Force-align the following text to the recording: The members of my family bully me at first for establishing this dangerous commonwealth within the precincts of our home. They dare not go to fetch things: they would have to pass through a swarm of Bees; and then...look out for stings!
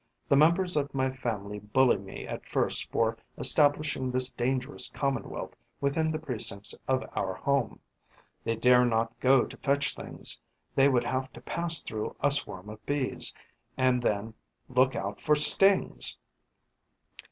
The 0.29 0.35
members 0.35 0.75
of 0.75 0.95
my 0.95 1.11
family 1.11 1.59
bully 1.59 1.97
me 1.99 2.25
at 2.27 2.47
first 2.47 2.91
for 2.91 3.19
establishing 3.37 4.09
this 4.09 4.31
dangerous 4.31 4.89
commonwealth 4.89 5.53
within 5.79 6.09
the 6.09 6.17
precincts 6.17 6.73
of 6.87 7.03
our 7.15 7.35
home. 7.35 7.79
They 8.43 8.55
dare 8.55 8.83
not 8.83 9.19
go 9.19 9.45
to 9.45 9.57
fetch 9.57 9.93
things: 9.93 10.39
they 10.73 10.89
would 10.89 11.03
have 11.03 11.31
to 11.33 11.41
pass 11.41 11.83
through 11.83 12.15
a 12.19 12.31
swarm 12.31 12.67
of 12.67 12.83
Bees; 12.87 13.31
and 13.77 14.01
then...look 14.01 14.95
out 14.95 15.21
for 15.21 15.35
stings! 15.35 16.17